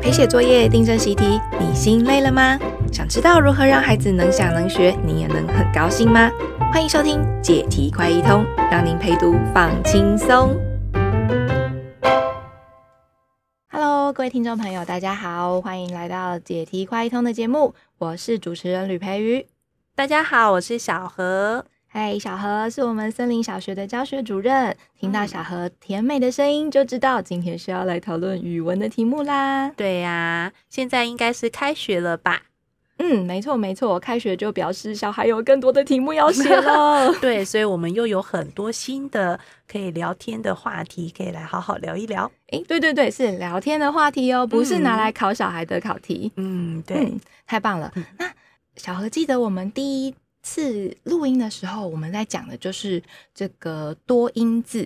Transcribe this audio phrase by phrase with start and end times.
[0.00, 2.58] 陪写作业、订正习题，你心累了吗？
[2.92, 6.30] 想知道如何让孩子能想能学，你也能很高兴吗？
[6.72, 10.56] 欢迎收听解题快一通，让您陪读放轻松。
[13.70, 19.46] Hello，各位听众朋友，大家好，欢迎来到解题快一通的节目，我是主持人吕培瑜。
[19.94, 21.64] 大家好，我是小何。
[21.98, 24.76] 嗨，小何是我们森林小学的教学主任。
[25.00, 29.70] 听到小何甜美的声音，就知道今天是要来讨论语文的题目啦。
[29.70, 32.42] 对呀、啊，现在应该是开学了吧？
[32.98, 37.10] 嗯，没错没错，开学就表示小孩有更多的题目要写了。
[37.18, 42.30] 对，所以我们又有很多新的可以聊天的话题，可以来好好聊一聊。
[42.48, 46.30] 诶，对对对，是聊天的话题哦，不是拿来考小孩的考题。
[46.36, 47.90] 嗯，对，嗯、太棒了。
[48.18, 48.30] 那
[48.76, 50.14] 小何记得我们第一。
[50.46, 53.02] 次录音的时候，我们在讲的就是
[53.34, 54.84] 这个多音字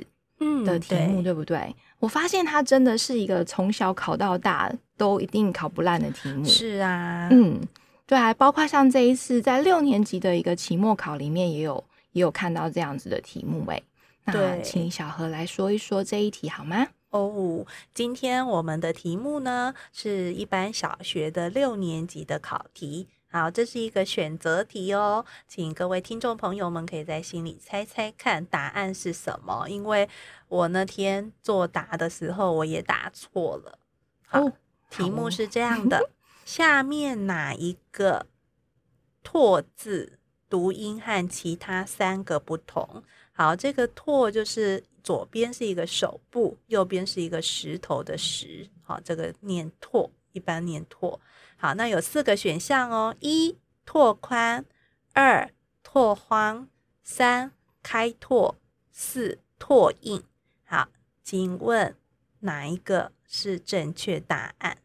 [0.65, 1.77] 的题目，嗯、对，对不对？
[1.99, 6.43] 我发现它真的是一个从小考到大都一定考不烂的题目。
[6.47, 7.61] 是啊，嗯，
[8.07, 13.63] 对啊，包括像这一次在六年级的一个期末考里面，也有也有看到这样子的题目。
[13.69, 13.83] 哎，
[14.25, 16.87] 那请小何来说一说这一题好吗？
[17.11, 23.09] 哦，今天我们的题目呢，是一般小学的六年级的考题。
[23.33, 29.69] 好，这是一个选择题哦，请各位听众朋友们可以在心里猜猜看答案是什么。
[29.69, 30.09] 因为
[30.49, 33.79] 我那天作答的时候，我也答错了。
[34.27, 34.53] 好，哦、
[34.91, 36.11] 题目是这样的： 哦、
[36.45, 38.27] 下面哪一个
[39.23, 43.05] “拓”字读音和其他三个不同？
[43.31, 48.69] 好，这个“拓”就是左边是一个手部，右边是一个石头的“石”。
[48.83, 51.17] 好，这个念“拓”，一般念“唾”。
[51.61, 54.65] 好，那有四个选项哦：一、拓宽；
[55.13, 56.69] 二、拓荒；
[57.03, 57.53] 三、
[57.83, 58.55] 开拓；
[58.91, 60.23] 四、拓印。
[60.65, 60.89] 好，
[61.23, 61.95] 请问
[62.39, 64.79] 哪一个是正确答案？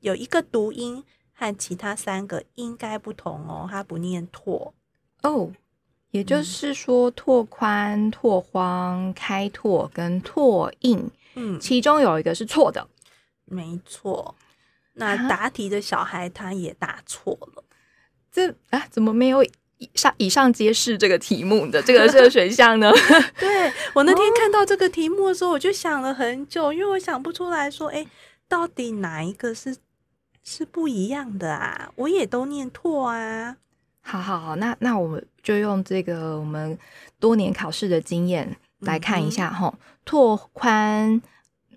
[0.00, 4.72] 有一个读音和其他三个应该不同哦，它不念拓
[5.20, 5.52] 哦。
[6.10, 12.88] 也就是说，拓宽、拓荒、开拓跟拓印，嗯，其中有一个是错的。
[13.44, 14.34] 没错。
[14.94, 17.64] 那答题的小孩他也答错了，
[18.32, 19.44] 这啊怎么没有
[19.78, 22.92] 以上以上皆是这个题目的这个这个选项呢？
[23.38, 28.06] 对，我那天看到这个题目的时候，我就想了很久，因为我想不出来说，哎，
[28.48, 29.76] 到底哪一个是
[30.44, 31.90] 是不一样的啊？
[31.96, 33.56] 我也都念错啊。
[34.00, 36.78] 好好好，那那我们就用这个我们
[37.18, 41.20] 多年考试的经验来看一下哈，拓宽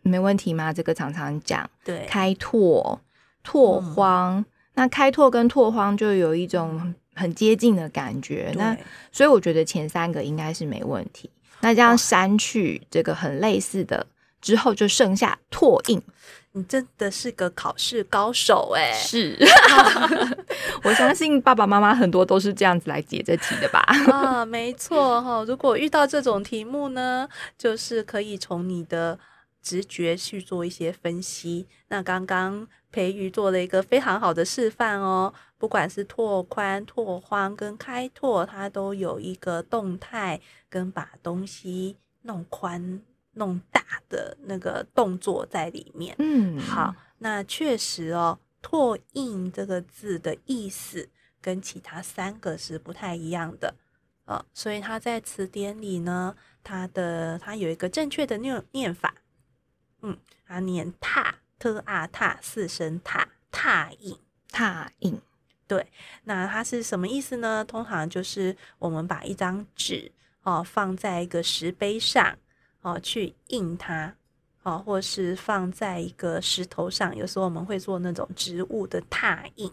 [0.03, 0.71] 没问题吗？
[0.71, 3.01] 这个常常讲，对，开拓。
[3.47, 8.75] 拓荒，嗯、那开拓跟拓荒就有一种很接近的感觉，那
[9.09, 11.29] 所以我觉得前三个应该是没问题。
[11.61, 14.05] 那这样删去这个很类似的
[14.41, 16.01] 之后，就剩下拓印。
[16.51, 18.91] 你真的是个考试高手哎！
[18.91, 19.37] 是，
[20.83, 23.79] 我相信爸爸妈妈很多都是这样子来解这题的吧？
[24.11, 25.45] 啊，没错哈。
[25.47, 29.17] 如果遇到这种题目呢，就是可以从你的
[29.61, 31.65] 直觉去做一些分析。
[31.87, 32.67] 那刚刚。
[32.97, 42.99] 培瑜做了一个非常好的示范哦，不管是拓宽、拓荒跟开拓，它都有一个动态跟把东西弄宽、
[43.33, 46.15] 弄大的那个动作在里面。
[46.17, 51.07] 嗯，好，那确实哦，拓印这个字的意思
[51.39, 53.75] 跟其他三个是不太一样的，
[54.25, 59.13] 呃，所以它在词典里呢，它的它有一个正确的念念法，
[60.01, 61.35] 嗯，它念踏。
[61.59, 64.17] 特阿踏四声踏踏印
[64.51, 65.19] 踏印，
[65.67, 65.91] 对，
[66.23, 67.65] 那它是什么意思呢？
[67.65, 70.11] 通常就是我们把一张纸
[70.43, 72.37] 哦放在一个石碑上
[72.81, 74.15] 哦去印它
[74.63, 77.15] 哦，或是放在一个石头上。
[77.15, 79.71] 有时候我们会做那种植物的拓印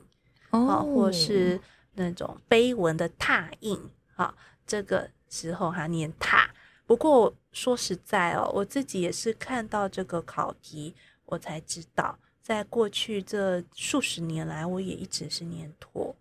[0.51, 1.61] 哦，或是
[1.95, 3.77] 那种碑文的拓印
[4.15, 4.35] 啊、哦。
[4.67, 6.39] 这个时候它念拓。
[6.87, 10.95] 不过说实在哦，我自己也是看到这个考题。
[11.27, 16.15] 我才知道，在过去这数十年来，我也一直是念拓。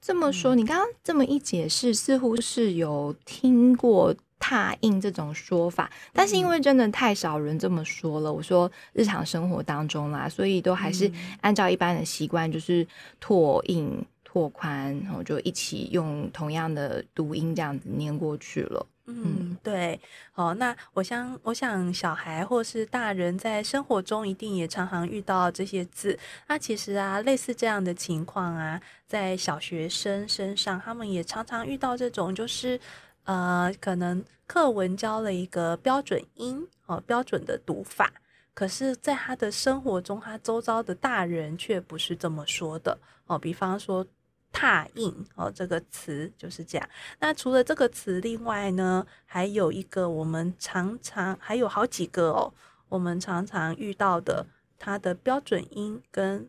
[0.00, 11.10] 这么说，嗯、你刚刚这么一解释，似乎是有听过“拓印”这种说法，但是因为真的太少人这么说了，我说日常生活当中啦，所以都还是
[11.42, 12.86] 按照一般的习惯，就是
[13.20, 18.86] 拓印、拓宽，然后就一起用同样的读音这样子念过去了。
[19.12, 20.00] 嗯，对，
[20.34, 26.18] 哦，那我想，我想小孩或是大人在生活中一定也常常遇到这些字。
[26.46, 32.78] 那其实啊，类似这样的情况啊，在小学生身上，他们也常常遇到这种，就是
[33.24, 38.12] 呃，可能课文教了一个标准音哦，标准的读法，
[38.54, 43.38] 可是，在他的生活中，他周遭的大人却不是这么说的哦。
[43.38, 44.06] 比方说
[44.52, 46.88] “拓印”哦，这个词就是这样。
[47.18, 52.52] 那除了这个词，另外呢，还有一个我们常常还有好几个哦，
[52.88, 54.46] 我们常常遇到的，
[54.78, 56.48] 它的标准音跟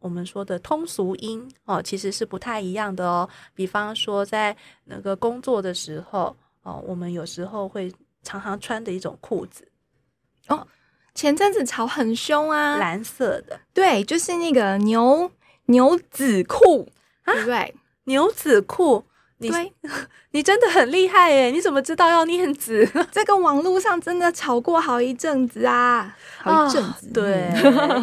[0.00, 3.28] 我们说的通俗音哦，其实是不太一样的哦。
[3.54, 7.92] 比方说，在那个工作的时候哦，我们有时候会
[8.22, 9.66] 常常穿的一种裤子
[10.48, 10.66] 哦。
[11.14, 15.28] 前阵子潮很凶啊，蓝色的，对，就是那个牛
[15.66, 16.97] 牛仔裤，啊、
[18.04, 19.04] 牛仔裤，
[19.38, 19.72] 你对
[20.32, 21.50] 你真的很厉害耶！
[21.50, 22.88] 你怎么知道要念子？
[23.12, 27.08] 这个网络上真的吵过好一阵子啊，好一阵子。
[27.08, 27.52] 哦、对，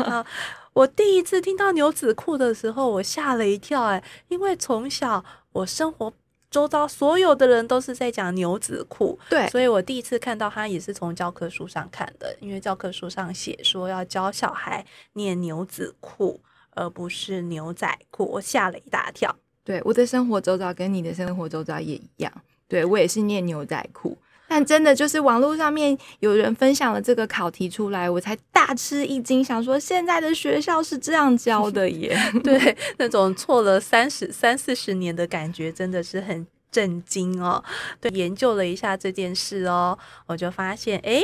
[0.74, 6.14] 我第一次听到牛仔裤的时候，我吓了一跳哎，因为从小我生活。
[6.52, 16.40] 周遭所有的人都是在讲牛仔裤，对，所以我第一次看到他也是从教科书上看的，因为教科书上写说要教小孩念牛仔裤，
[16.76, 19.36] 而不是牛仔裤，我吓了一大跳。
[19.64, 22.32] 对，我的生活周遭跟你的生活周遭也一样，
[22.68, 24.16] 对，我也是念牛仔裤。
[24.48, 32.16] 但真的就是网络上面有人分享了这个考题出来，我才大吃一惊，想说现在的学校是这样教的耶。
[32.44, 37.62] 对，那种错了三十三四十年的感觉真的是很震惊哦。
[38.00, 41.24] 对，研究了一下这件事哦，我就发现，哎，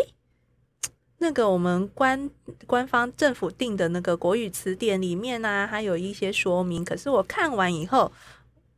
[1.24, 2.32] 那个我们官
[2.66, 8.12] 官方政府定的那个国语词典里面呢、啊，还有一些说明，可是我看完以后，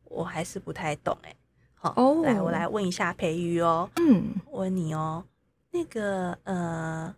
[0.04, 1.34] 我还是不太懂诶。
[1.80, 3.88] 哦，oh, 来，我来问一下培瑜哦。
[3.96, 5.24] 嗯，问你哦，
[5.70, 7.14] 那个呃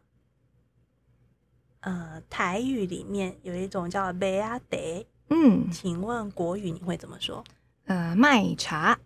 [1.81, 4.41] 呃，台语里面有一种叫麦
[4.71, 7.43] 仔茶，嗯，请问国语你会怎么说？
[7.87, 8.97] 呃，卖茶。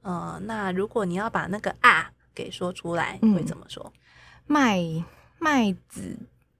[0.00, 3.92] 呃，那如果你要把那个啊给说出来，你会怎么说？
[4.46, 4.80] 麦
[5.42, 6.16] 麦子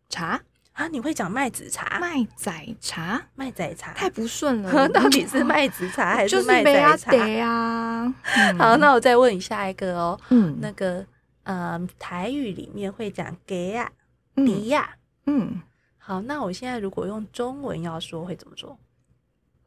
[0.08, 0.42] 茶。
[0.72, 4.88] 啊，你会讲麦子茶、麦仔茶、麦仔茶，太不顺了。
[4.88, 8.14] 到底是麦子茶还是麦仔茶呀？
[8.58, 10.18] 好，那我再问你下一个哦。
[10.30, 11.06] 嗯，那个
[11.42, 13.92] 呃，台语里面会讲给呀、
[14.34, 14.96] 迪呀。
[15.26, 15.60] 嗯，
[15.98, 18.78] 好，那我现在如果用中文要说，会怎么说？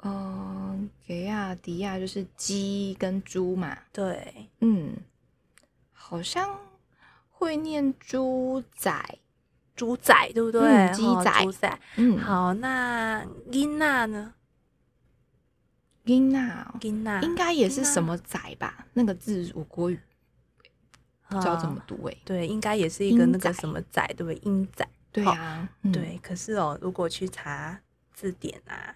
[0.03, 3.77] 嗯，给呀、迪亚，就是鸡跟猪嘛。
[3.93, 4.97] 对，嗯，
[5.93, 6.49] 好像
[7.45, 9.19] 会念猪仔。
[9.75, 10.91] 猪仔对不对？
[10.93, 11.79] 鸡仔，猪仔。
[11.97, 14.33] 嗯，好，那英娜呢？
[16.05, 16.39] 囡仔，
[16.79, 18.85] 囡仔应该也是什么仔吧？
[18.93, 19.99] 那个字我国语
[21.27, 22.17] 不知道怎么读诶。
[22.23, 24.35] 对，应该也是一个那个什么仔，对不对？
[24.45, 24.87] 英仔。
[25.11, 26.17] 对啊，对。
[26.23, 27.81] 可是哦，如果去查
[28.13, 28.95] 字典啊，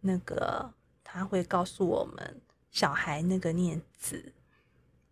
[0.00, 2.40] 那个他会告诉我们，
[2.70, 4.34] 小孩那个念字。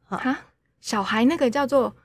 [0.09, 0.47] 啊，
[0.81, 1.97] 小孩那个叫做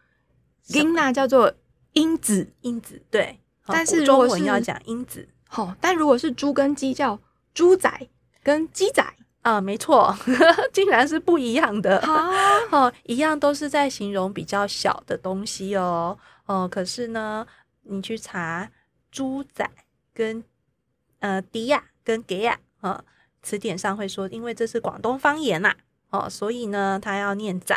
[0.67, 1.53] 囡娜，叫做。
[1.97, 7.17] 英子，英子，对，但是中文要讲英子，好，但如果是猪跟鸡叫
[7.53, 8.09] 猪仔
[8.44, 9.01] 跟鸡仔。
[9.44, 10.13] 啊，没错，
[10.73, 11.97] 竟然是不一样的，
[12.69, 17.47] 哦，一样都是在形容比较小的东西哦，哦，可是呢，
[17.83, 18.69] 你去查
[19.09, 19.65] 猪仔
[20.13, 20.44] 跟
[21.19, 23.01] 呃迪亚跟给亚啊，
[23.41, 25.73] 词典上会说，因为这是广东方言呐，
[26.09, 27.73] 哦，所以呢，它要念仔，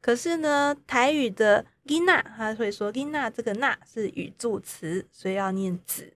[0.00, 1.64] 可是呢，台语的。
[1.86, 6.12] 囡娜，他会说囡娜这个“娜”是语助词，所以要念子。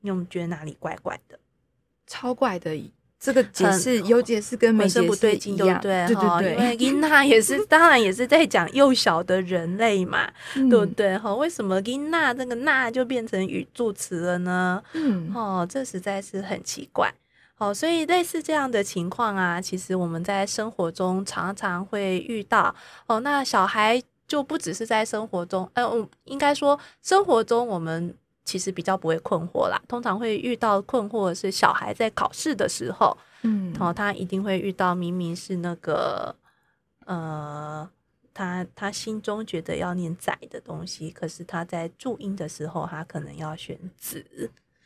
[0.00, 1.38] 你有没有觉得哪里怪怪的？
[2.06, 6.06] 超怪的，这个解释有解释跟没解释不对劲，对不对？
[6.06, 11.18] 对对对，因为 囡娜也是，当然也是在讲幼小的人类嘛，嗯、对不对？
[11.18, 14.80] 哈，为什么囡娜这个“娜”就变成语助词了呢？
[14.92, 17.12] 嗯，哦，这实在是很奇怪。
[17.56, 22.72] 哦，所以类似这样的情况啊，其实我们在生活中常常会遇到。
[23.06, 24.00] 哦，那小孩。
[24.28, 29.80] 就不只是在生活中，呃，我应该说生活中我们其实比较不会困惑啦。
[29.88, 36.36] 通常会遇到困惑的是小孩在考试的时候，嗯，然后他一定会遇到明明是那个，
[37.06, 37.88] 呃，
[38.34, 44.22] 他他心中觉得要念仔的东西，可是他在注音的时候，他可能要选子，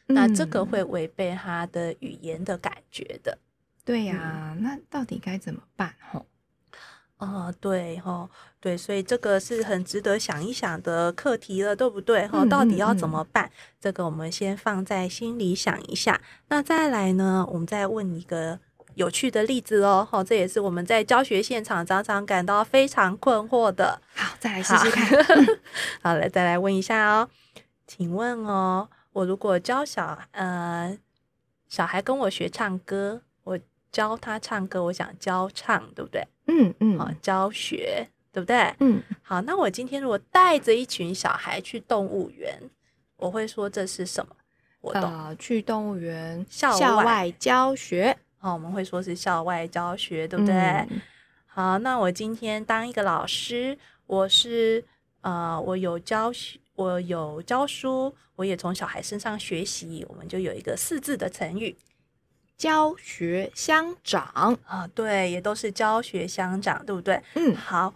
[0.06, 3.37] 嗯、那这个会违背他的语言的感觉的。
[3.84, 5.92] 对呀、啊，嗯、那到底该怎么办？
[6.12, 6.25] 吼？
[7.26, 8.29] 哦，对哈，
[8.61, 12.26] 对，所以这个是很值得想一想的课题了，对不对？
[12.26, 13.47] 哈、嗯，到底要怎么办？
[13.47, 16.21] 嗯嗯、这个我们先放在心里想一下。
[16.49, 18.59] 那再来呢，我们再问一个
[18.95, 20.07] 有趣的例子哦。
[20.11, 24.00] 哈，这也是我们在教学现场常常感到非常困惑的。
[24.14, 25.07] 好，再来试试看。
[26.02, 27.29] 好，来再来问一下哦。
[27.87, 30.99] 请问哦，我如果教小呃
[31.69, 33.31] 小孩跟我学唱歌，我
[33.92, 36.26] 教他唱歌，我想教唱，对不对？
[36.46, 38.75] 嗯嗯，好，教学对不对？
[38.80, 42.58] 嗯，好，那我今天如果带着一群小孩去动物园，
[43.18, 44.34] 我会说这是什么
[44.80, 45.02] 活动？
[45.02, 48.16] 呃，去动物园校校外教学。
[48.40, 50.54] 哦，我们会说是校外教学，对不对？
[50.54, 51.00] 嗯、
[51.46, 54.84] 好，那我今天当一个老师，我是
[55.20, 61.76] 呃，我有教学，我有教书，我也从小孩身上学习，我们就有一个四字的成语。
[62.62, 67.21] 教学相长啊，对，也都是教学相长，对不对？
[67.35, 67.92] 嗯，好，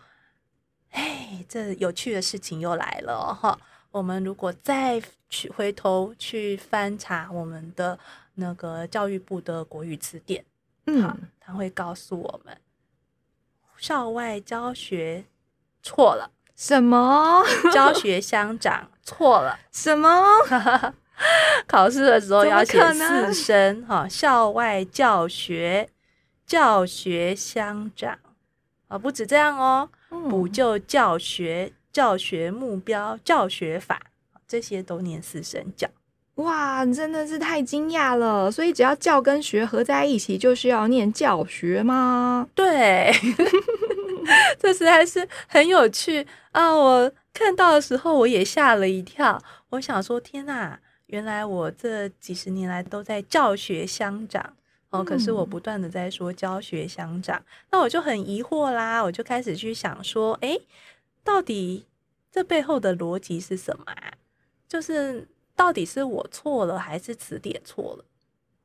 [0.90, 3.56] 哎，这有趣的事情又来了哈。
[3.92, 7.96] 我们如果再去回头去翻查我们的
[8.34, 10.44] 那个教育部的国语词典，
[10.86, 12.60] 嗯，好，他会告诉我们，
[13.78, 15.26] 校外教学
[15.80, 17.44] 错了，什么？
[17.72, 20.10] 教学相长错了，什么？
[21.66, 25.88] 考试的时候要写四声哈，校外教学，
[26.46, 28.18] 教学相长
[28.88, 29.88] 啊，不止这样哦，
[30.28, 34.00] 补救教学、教学目标、教学法
[34.46, 35.88] 这些都念四声教。
[36.36, 38.50] 哇，真的是太惊讶了！
[38.50, 42.46] 所以只要教跟学合在一起，就是要念教学吗？
[42.54, 43.10] 对，
[44.60, 46.70] 这实在是很有趣啊！
[46.76, 50.78] 我看到的时候我也吓了一跳，我想说天哪！
[51.06, 54.56] 原来我这几十年来都在教学相长
[54.90, 60.60] 哦，可是我不断的在说教学相长，嗯、那我就很疑惑啦，我就开始去想说，诶，
[61.22, 61.86] 到底
[62.32, 64.12] 这背后的逻辑是什么啊？
[64.68, 68.04] 就是到底是我错了，还是词典错了，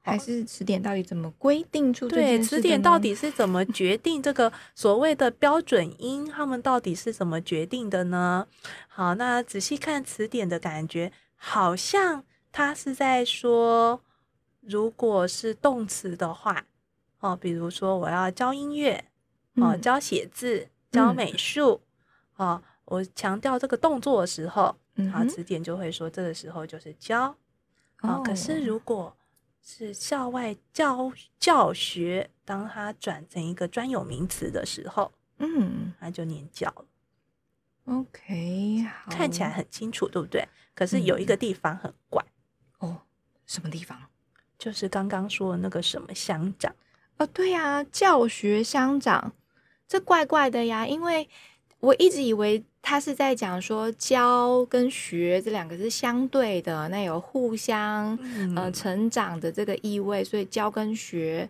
[0.02, 2.08] 还是词典到底怎么规定出？
[2.08, 6.26] 对，词典到底是怎么决定这个所谓的标准音？
[6.26, 8.48] 他们到底是怎么决定的呢？
[8.88, 12.24] 好，那仔细看词典的感觉，好像。
[12.52, 14.02] 他是在说，
[14.60, 16.66] 如果是动词的话，
[17.20, 19.06] 哦，比如说我要教音乐，
[19.56, 21.82] 哦，教写字，教美术，
[22.38, 27.36] 嗯、哦，我强调这个动作的时候，嗯，好，词典就会说这个时候就是教，
[28.02, 29.16] 哦，哦，可是如果
[29.62, 36.86] 是校外教教学，当它转成一个专有名词的时候，嗯，那就念教了。
[37.86, 40.48] OK，看起来很清楚，对不对？
[40.76, 42.24] 可是有一个地方很怪。
[42.24, 42.28] 哦，
[43.52, 43.98] 什么地方？
[44.58, 46.74] 就是刚刚说的那个什么乡长
[47.18, 49.34] 哦，对呀，教学乡长，
[49.88, 50.88] 这怪怪的呀。
[50.88, 51.28] 因为
[51.80, 61.50] 我一直以为他是在讲说教跟学这两个是相对的，那有互相、嗯、呃成长的这个意味，所以教跟学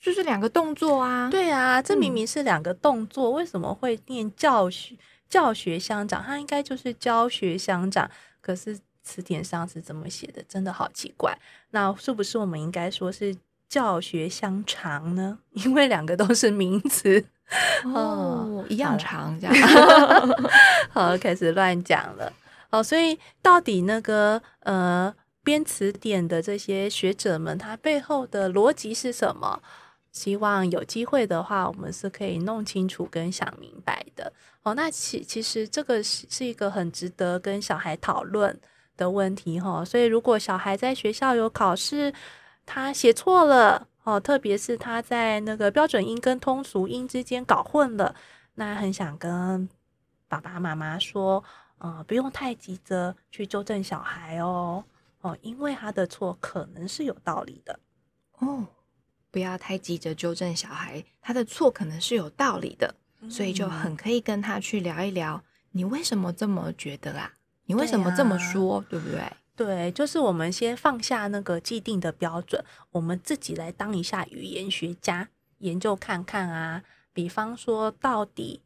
[0.00, 1.28] 就是两个动作啊。
[1.28, 4.96] 对啊，这明明是两个动作，嗯、为什么会念教学
[5.28, 6.22] 教学乡长？
[6.22, 8.10] 他应该就是教学乡长，
[8.40, 8.78] 可是。
[9.02, 11.36] 词典上是怎么写的，真的好奇怪。
[11.70, 13.36] 那是不是我们应该说是
[13.68, 15.38] 教学相长呢？
[15.52, 17.24] 因为两个都是名词
[17.84, 19.54] 哦，一样长这样。
[20.90, 22.32] 好，开始乱讲了。
[22.70, 29.60] 哦，所以到底那个呃编词典的这些学者们，他背后的逻辑是什么？
[30.12, 34.32] 希望有机会的话，我们是可以弄清楚跟想明白的。
[34.62, 38.60] 哦，那其其实这个是是一个很值得跟小孩讨论
[39.00, 42.12] 的问题哈，所以如果小孩在学校有考试，
[42.66, 48.14] 他写错了哦，特别是他在那个标准音跟通俗音之间搞混了，
[48.56, 49.66] 那很想跟
[50.28, 51.42] 爸爸妈妈说，
[51.78, 54.84] 呃，不用太急着去纠正小孩哦，
[55.22, 57.80] 哦，因为他的错可能是有道理的
[58.38, 58.66] 哦，
[59.30, 62.94] 不要太急着纠正小孩，他的错可能是有道理的，
[63.30, 65.42] 所以就很可以跟他去聊一聊，
[65.72, 67.32] 你为什么这么觉得啊？
[67.70, 68.84] 你为什么这么说？
[68.88, 69.32] 对，不对？
[69.54, 76.82] 对，就是我们先放下那个既定的标准，我们自己来当一下语言学家，研究看看啊。
[77.12, 78.62] 比方说，到底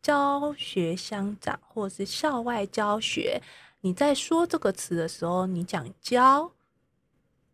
[0.00, 3.42] 教学相长，或是校外教学，
[3.82, 6.52] 你在说这个词的时候，你讲教，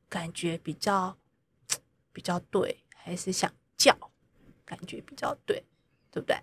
[0.08, 1.16] 感觉比较
[2.12, 3.96] 比较对，还是想教，
[4.64, 5.64] 感觉比较对，
[6.12, 6.36] 对不对？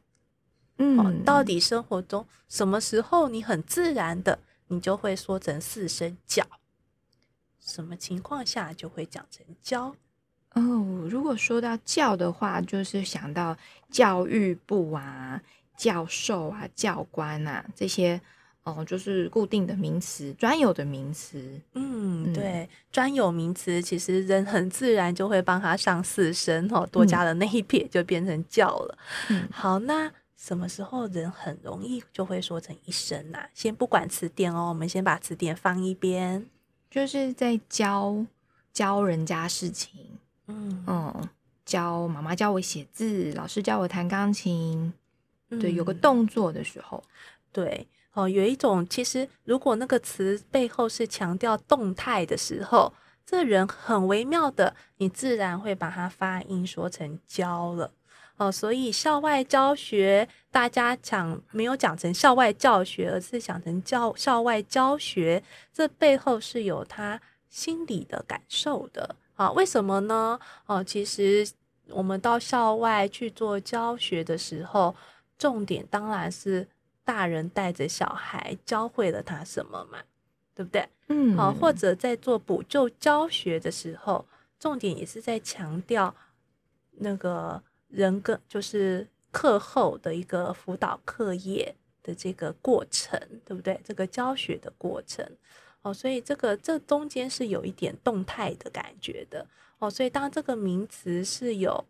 [0.84, 6.44] 嗯，到底生活中什么时候你很自然的，你就会说成四声叫？
[7.60, 9.96] 什么情况下就会讲成教？
[10.56, 13.56] 哦，如果说到教的话，就是想到
[13.92, 15.40] 教育部啊、
[15.78, 18.20] 教授啊、教官啊这些，
[18.64, 21.62] 哦，就是固定的名词、专有的名词。
[21.76, 28.98] 嗯，对，专有名词其实人很自然就会帮他上四声哦，多加了那一撇就变成教了。
[29.30, 30.12] 嗯，好，那。
[30.42, 33.48] 什么时候人很容易就会说成一声呐？
[33.54, 36.48] 先不管词典哦，我们先把词典放一边，
[36.90, 38.26] 就是在教
[38.74, 40.18] 教人家事情，
[40.48, 41.30] 嗯嗯，
[41.64, 44.92] 教妈妈教我写字，老师教我弹钢琴，
[45.52, 47.04] 嗯、对，有个动作的时候，
[47.52, 52.92] 对，哦，有一种其实如果那个词背后是强调动态的时候，
[53.24, 57.92] 这人很微妙的，你自然会把它发音说成教了。
[58.42, 69.52] 哦，所以校外教学，大家讲没有讲成校外教学，而是想成教校外教学，这背后是有他心理的感受的啊？
[69.52, 70.40] 为什么呢？
[70.66, 71.48] 哦，其实
[71.90, 74.96] 我们到校外去做教学的时候，
[75.38, 76.68] 重点当然是
[77.06, 80.00] 大人带着小孩教会了他什么嘛，
[80.56, 80.90] 对不对？
[81.10, 84.26] 嗯，好，或者在做补救教学的时候，
[84.60, 86.16] 重点也是在强调
[86.94, 87.62] 那个。
[87.92, 93.80] 人跟就是课后的一个辅导课业的这个过程，对不对？
[93.84, 95.26] 这个教学的过程
[95.82, 99.46] 哦，所以这个这中间是有一点动态的感觉的
[99.80, 99.90] 哦。
[99.90, 101.86] 所以当这个名词是有，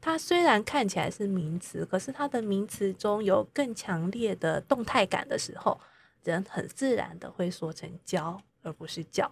[0.00, 5.80] 它虽然看起来是名词，可是它的名词中有更强烈的动态感的时候，
[6.24, 9.30] 人很自然的会说成教，而不是教。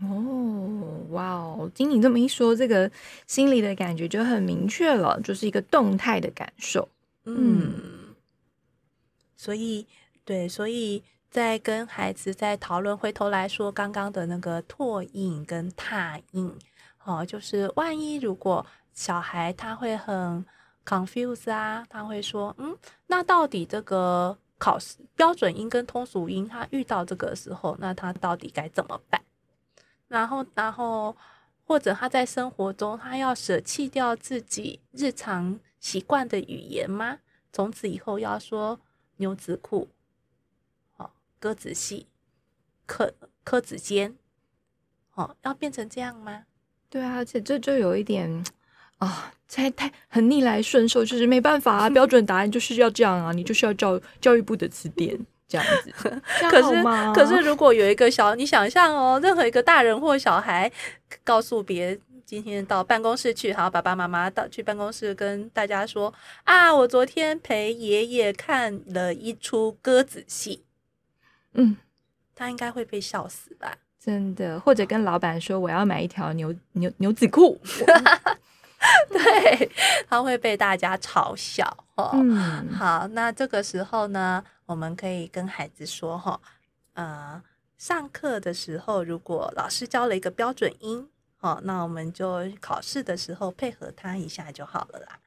[0.00, 1.70] 哦，哇哦！
[1.74, 2.90] 经你这么一说，这个
[3.26, 6.88] 心里的感觉就很明确了，就是一个动态的感受。
[7.24, 8.14] 嗯，
[9.36, 9.86] 所以
[10.24, 16.52] 对，所以在跟孩子在讨论，回头来说刚刚的那个拓印跟拓印，
[17.04, 20.44] 哦，就是万一如果小孩他会很
[20.84, 29.22] confuse 啊，他会说，嗯，那到底这个考试标准音跟通俗音，他遇到这个时候，那他到底该怎么办？
[30.12, 31.16] 然后，然后，
[31.64, 37.20] 或者他在生活中，他要舍弃掉自己日常习惯的语言吗？
[37.50, 38.78] 从此以后要说
[39.16, 39.88] 牛仔裤，
[40.98, 42.06] 哦，鸽子戏，
[42.84, 44.14] 柯柯子坚，
[45.14, 46.44] 哦，要变成这样吗？
[46.90, 48.44] 对啊，而且这就有一点
[48.98, 55.26] 啊，太太很逆来顺受，就是没办法啊， 标准答案就是要这样啊，你就是要教教育部的词典。
[55.52, 55.92] 这样子，
[56.48, 56.82] 可是
[57.12, 60.70] 可是，如果有一个小，你想象哦，任何一个大人或小孩
[61.22, 66.12] 告诉别人，今天到办公室去，好，爸爸妈妈到去办公室跟大家说
[66.44, 70.64] 啊，我昨天陪爷爷看了一出鸽子戏，
[71.52, 71.76] 嗯，
[72.34, 73.76] 他应该会被笑死吧？
[74.02, 77.60] 真的，或者跟老板说我要买一条牛牛牛仔裤。
[79.10, 79.70] 对，
[80.08, 81.64] 他会被大家嘲笑
[81.94, 82.10] 哦。
[82.14, 86.40] 嗯，好，那这个时候呢，我们可以跟孩子说哈，
[86.94, 87.40] 呃，
[87.78, 91.08] 上课的时候如果老师教了一个标准音，
[91.40, 95.18] 哦，那我们就考试的时候配合他一下就好了啦。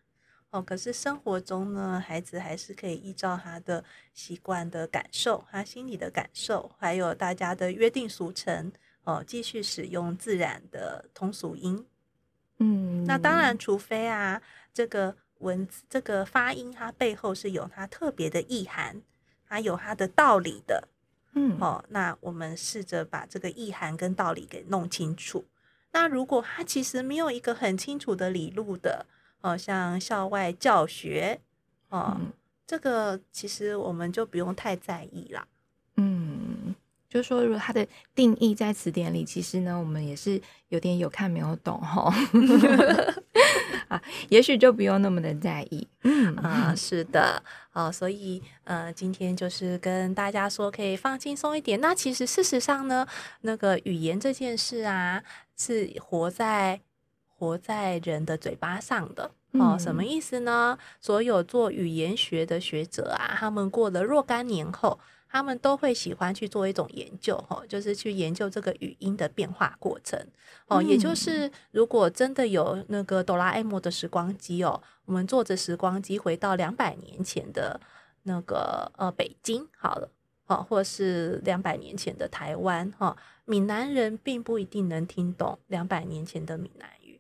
[0.52, 8.72] 哦，可是生活中呢，孩子还是可以依照他的习惯的感受，他心里的感受，还有大家的约定俗成，
[9.04, 11.86] 哦，继续使用自然的通俗音。
[12.60, 14.42] 嗯，那当然，除非啊，
[14.74, 19.02] 这个文字、这个发音，它背后是有它特别的意涵，
[19.48, 20.88] 它有它的道理的。
[21.34, 25.44] 嗯，哦，那我们试着把这个意涵跟道理给弄清楚。
[25.92, 29.06] 那如果它其实没有一个很清楚的理路的，
[29.42, 31.42] 哦，像校外教学，
[31.90, 32.32] 哦，嗯，
[32.66, 35.46] 这个其实我们就不用太在意啦。
[37.16, 37.18] 嗯。
[37.18, 42.14] 就是说，如果它的定义在词典里，其实呢，我们也是有点有看没有懂哈。
[43.88, 45.88] 啊，也许就不用那么的在意。
[46.04, 51.80] 嗯啊， 是的，啊，所以呃，今天就是跟大家说，可以放轻松一点。
[51.80, 53.08] 那其实事实上呢，
[53.42, 55.24] 那个语言这件事啊，
[55.56, 56.82] 是活在
[57.30, 59.32] 活在人的嘴巴上的。
[59.54, 60.78] 哦，什么意思呢？
[61.00, 65.00] 所有做语言学的学者啊，他们过了若干年后。
[65.36, 70.18] 他们都会喜欢去做一种研究，哈，就是去研究这个语音的变化过程，
[70.68, 77.78] 哦，也就是如果真的有那个哆啦 A 梦的时光机哦，我们坐着时光机回到两百年前的
[78.24, 80.10] 那个呃北京好了，
[80.48, 87.20] 哦，或是两百年前的台湾，哈，闽南人并不一定能听懂两百年前的闽南语，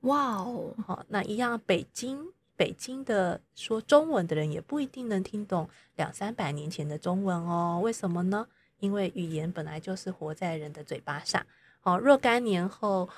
[0.00, 2.32] 哇哦，好，那一样北京。
[2.56, 7.80] 北京的说中文的人也不一定能听懂两三百年前的中文哦。
[7.82, 8.46] 为什么呢？
[8.78, 11.44] 因为语言本来就是活在人的嘴巴上。
[11.82, 13.08] 哦，若干年后，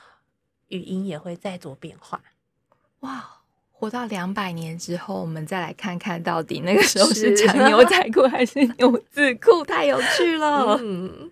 [0.68, 2.20] 语音也会再做变化。
[3.00, 3.24] 哇，
[3.72, 10.76] 活到两百年之后，我们再来看看到底那个时候是穿牛仔裤还是牛仔裤，太有趣了。
[10.82, 11.30] 嗯。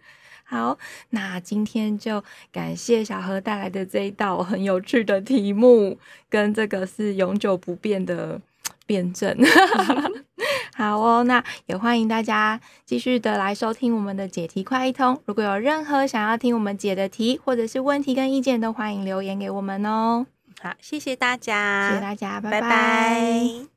[0.48, 0.78] 好，
[1.10, 5.98] 那今天就感谢小何带来的这一道很有趣的题目，
[6.30, 8.40] 跟这个是永久不变的
[8.86, 9.36] 辩证。
[10.76, 15.20] 好哦，那也欢迎大家继续的来收听我们的解题快一通。
[15.24, 20.26] 如果有任何想要听我们解的题，或者是问题跟意见，都欢迎留言给我们哦。
[20.60, 22.60] 好，谢谢大家，谢谢大家，拜拜。
[22.60, 23.56] 拜拜。